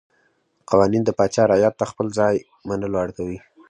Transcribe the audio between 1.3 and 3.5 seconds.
رعیت ته خپل ځای منلو اړ کوي.